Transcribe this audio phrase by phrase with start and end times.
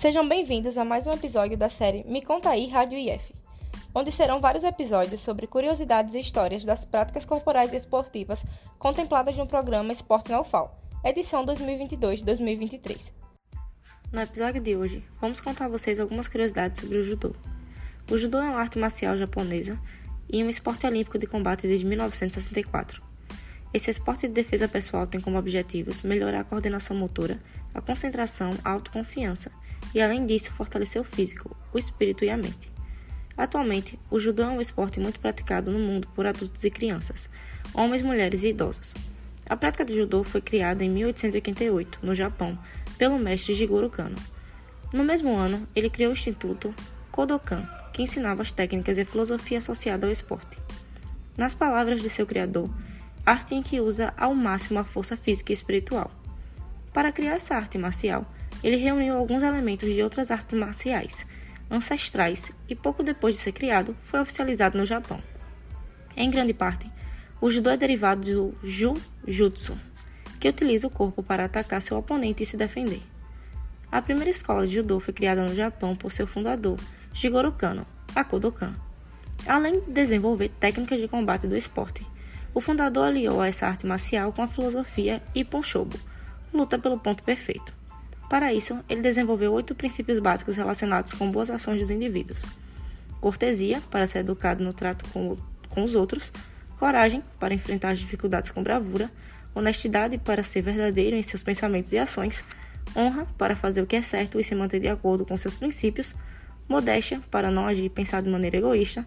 [0.00, 3.34] Sejam bem-vindos a mais um episódio da série Me Conta Aí Rádio IF,
[3.94, 8.42] onde serão vários episódios sobre curiosidades e histórias das práticas corporais e esportivas
[8.78, 10.74] contempladas no programa Esporte na UFAL,
[11.04, 13.12] edição 2022-2023.
[14.10, 17.34] No episódio de hoje, vamos contar a vocês algumas curiosidades sobre o judô.
[18.10, 19.78] O judô é uma arte marcial japonesa
[20.30, 23.02] e um esporte olímpico de combate desde 1964.
[23.74, 27.38] Esse esporte de defesa pessoal tem como objetivos melhorar a coordenação motora,
[27.74, 29.52] a concentração, a autoconfiança
[29.94, 32.70] e, além disso, fortalecer o físico, o espírito e a mente.
[33.36, 37.28] Atualmente, o judô é um esporte muito praticado no mundo por adultos e crianças,
[37.72, 38.94] homens, mulheres e idosos.
[39.48, 42.58] A prática do judô foi criada em 1888, no Japão,
[42.98, 44.16] pelo mestre Jigoro Kano.
[44.92, 46.74] No mesmo ano, ele criou o Instituto
[47.10, 50.58] Kodokan, que ensinava as técnicas e a filosofia associada ao esporte.
[51.36, 52.68] Nas palavras de seu criador,
[53.24, 56.10] arte em que usa ao máximo a força física e espiritual.
[56.92, 58.26] Para criar essa arte marcial,
[58.62, 61.26] ele reuniu alguns elementos de outras artes marciais
[61.70, 65.22] ancestrais e pouco depois de ser criado, foi oficializado no Japão.
[66.16, 66.90] Em grande parte,
[67.40, 69.78] o judô é derivado do jujutsu,
[70.40, 73.02] que utiliza o corpo para atacar seu oponente e se defender.
[73.90, 76.78] A primeira escola de judô foi criada no Japão por seu fundador,
[77.12, 78.74] Jigoro Kano, a Kodokan.
[79.46, 82.06] Além de desenvolver técnicas de combate do esporte,
[82.52, 85.96] o fundador aliou essa arte marcial com a filosofia Ippon Shobo,
[86.52, 87.79] luta pelo ponto perfeito.
[88.30, 92.44] Para isso, ele desenvolveu oito princípios básicos relacionados com boas ações dos indivíduos:
[93.20, 95.36] cortesia, para ser educado no trato com,
[95.68, 96.32] com os outros,
[96.78, 99.10] coragem, para enfrentar as dificuldades com bravura,
[99.52, 102.44] honestidade, para ser verdadeiro em seus pensamentos e ações,
[102.96, 106.14] honra, para fazer o que é certo e se manter de acordo com seus princípios,
[106.68, 109.04] modéstia, para não agir e pensar de maneira egoísta,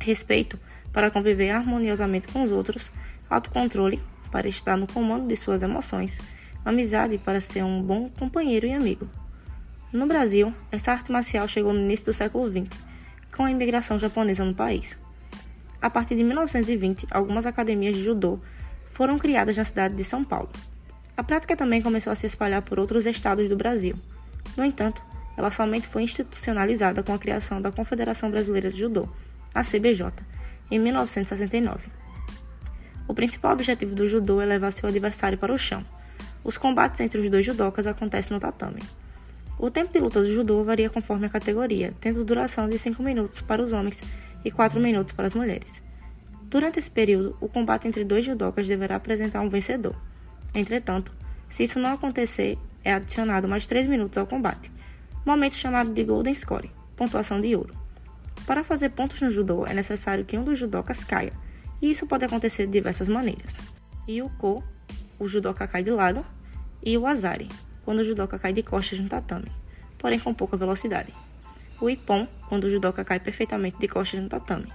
[0.00, 0.58] respeito,
[0.92, 2.90] para conviver harmoniosamente com os outros,
[3.30, 4.00] autocontrole,
[4.32, 6.20] para estar no comando de suas emoções
[6.64, 9.08] amizade para ser um bom companheiro e amigo.
[9.92, 12.78] No Brasil, essa arte marcial chegou no início do século XX,
[13.34, 14.98] com a imigração japonesa no país.
[15.80, 18.38] A partir de 1920, algumas academias de judô
[18.86, 20.50] foram criadas na cidade de São Paulo.
[21.16, 23.94] A prática também começou a se espalhar por outros estados do Brasil.
[24.56, 25.02] No entanto,
[25.36, 29.08] ela somente foi institucionalizada com a criação da Confederação Brasileira de Judô,
[29.54, 30.12] a CBJ,
[30.70, 31.88] em 1969.
[33.06, 35.84] O principal objetivo do judô é levar seu adversário para o chão,
[36.44, 38.82] os combates entre os dois judokas acontecem no tatame.
[39.58, 43.40] O tempo de luta do judô varia conforme a categoria, tendo duração de 5 minutos
[43.40, 44.02] para os homens
[44.44, 45.82] e 4 minutos para as mulheres.
[46.44, 49.96] Durante esse período, o combate entre dois judokas deverá apresentar um vencedor.
[50.54, 51.12] Entretanto,
[51.48, 54.70] se isso não acontecer, é adicionado mais 3 minutos ao combate,
[55.26, 57.74] momento chamado de Golden Score, pontuação de ouro.
[58.46, 61.32] Para fazer pontos no judô, é necessário que um dos judokas caia,
[61.82, 63.60] e isso pode acontecer de diversas maneiras.
[64.08, 64.64] Yuko
[65.18, 66.24] o judoca cai de lado,
[66.82, 67.48] e o azari,
[67.84, 69.50] quando o judoca cai de costas no tatame,
[69.98, 71.12] porém com pouca velocidade.
[71.80, 74.72] O ippon, quando o judoca cai perfeitamente de costas no tatame.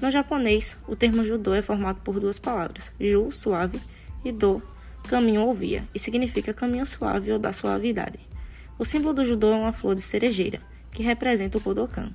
[0.00, 3.80] No japonês, o termo judô é formado por duas palavras, ju, suave,
[4.24, 4.62] e do,
[5.08, 8.18] caminho ou via, e significa caminho suave ou da suavidade.
[8.78, 10.60] O símbolo do judô é uma flor de cerejeira,
[10.92, 12.10] que representa o Kodokan.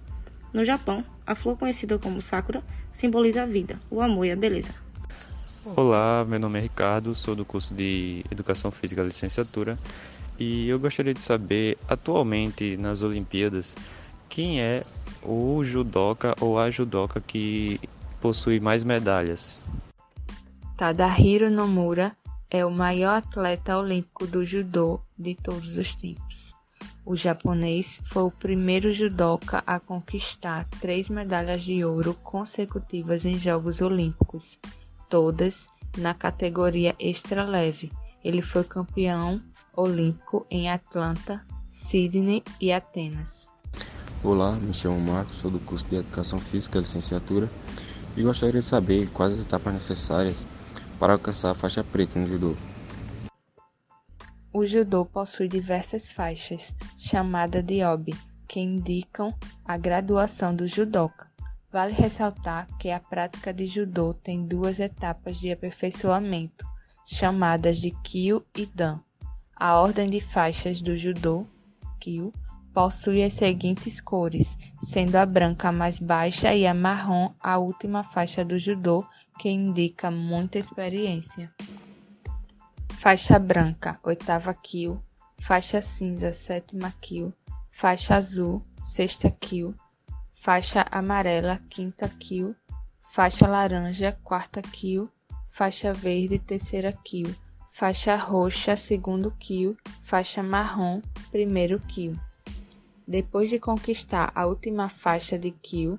[0.54, 4.83] No Japão, a flor conhecida como sakura simboliza a vida, o amor e a beleza.
[5.66, 9.80] Olá, meu nome é Ricardo, sou do curso de Educação Física Licenciatura
[10.38, 13.74] e eu gostaria de saber, atualmente nas Olimpíadas,
[14.28, 14.84] quem é
[15.24, 17.80] o judoca ou a judoca que
[18.20, 19.64] possui mais medalhas?
[20.76, 22.12] Tadahiro Nomura
[22.52, 26.54] é o maior atleta olímpico do judô de todos os tempos.
[27.06, 33.80] O japonês foi o primeiro judoca a conquistar três medalhas de ouro consecutivas em Jogos
[33.80, 34.60] Olímpicos
[35.14, 37.92] todas na categoria extra leve.
[38.24, 39.40] Ele foi campeão
[39.78, 43.48] olímpico em Atlanta, Sydney e Atenas.
[44.24, 47.48] Olá, me chamo Marcos, sou do curso de Educação Física, licenciatura,
[48.18, 50.44] e gostaria de saber quais as etapas necessárias
[51.00, 52.56] para alcançar a faixa preta no judô.
[54.52, 58.16] O judô possui diversas faixas, chamadas de obi,
[58.48, 59.32] que indicam
[59.64, 61.33] a graduação do judoca.
[61.74, 66.64] Vale ressaltar que a prática de judô tem duas etapas de aperfeiçoamento,
[67.04, 69.00] chamadas de Kyo e Dan.
[69.56, 71.48] A ordem de faixas do judô,
[72.00, 72.32] Kyo,
[72.72, 78.04] possui as seguintes cores, sendo a branca a mais baixa e a marrom a última
[78.04, 79.04] faixa do judô,
[79.40, 81.52] que indica muita experiência.
[83.00, 85.04] Faixa branca, oitava Kyo,
[85.40, 87.34] faixa cinza, sétima Kyo,
[87.72, 89.74] faixa azul, sexta Kyo,
[90.44, 92.54] faixa amarela, quinta kill,
[93.14, 95.10] faixa laranja, quarta kill,
[95.50, 97.34] faixa verde, terceira kill,
[97.72, 101.02] faixa roxa, segundo kill, faixa marrom,
[101.32, 102.20] primeiro kill.
[103.08, 105.98] Depois de conquistar a última faixa de Kyo,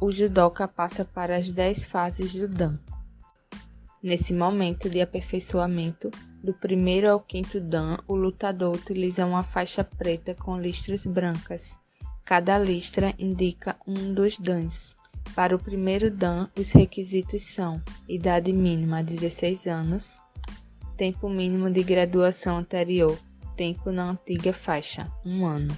[0.00, 2.78] o judoca passa para as 10 fases do Dan.
[4.00, 6.08] Nesse momento de aperfeiçoamento,
[6.40, 11.76] do primeiro ao quinto Dan, o lutador utiliza uma faixa preta com listras brancas.
[12.26, 14.96] Cada listra indica um dos dans.
[15.36, 20.20] Para o primeiro Dan, os requisitos são idade mínima 16 anos,
[20.96, 23.16] tempo mínimo de graduação anterior,
[23.56, 25.72] tempo na antiga faixa, um ano.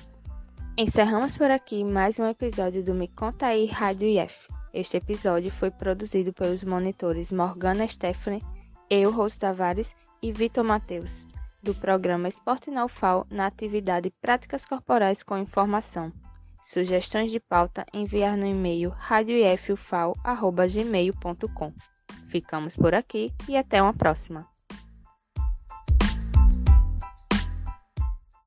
[0.74, 4.48] Encerramos por aqui mais um episódio do Me Conta aí Rádio IF.
[4.72, 8.42] Este episódio foi produzido pelos monitores Morgana Stephanie,
[8.88, 11.26] eu, Rose Tavares e Vitor Mateus,
[11.62, 16.10] do programa Esporte na UFAL na atividade Práticas Corporais com Informação.
[16.68, 21.72] Sugestões de pauta enviar no e-mail radioifufal.gmail.com.
[22.28, 24.46] Ficamos por aqui e até uma próxima.